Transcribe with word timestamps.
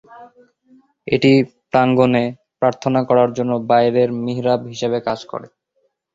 এটি 1.07 1.31
প্রাঙ্গণে 1.71 2.23
প্রার্থনা 2.59 2.99
করার 3.09 3.29
জন্য 3.37 3.51
বাইরের 3.69 4.09
মিহরাব 4.19 4.61
হিসেবে 4.71 4.97
কাজ 5.07 5.19
করে। 5.31 5.47